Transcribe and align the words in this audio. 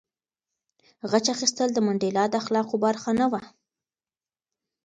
غچ 1.11 1.25
اخیستل 1.35 1.69
د 1.73 1.77
منډېلا 1.85 2.23
د 2.29 2.33
اخلاقو 2.41 2.75
برخه 2.85 3.09
نه 3.19 3.25
وه. 3.31 3.41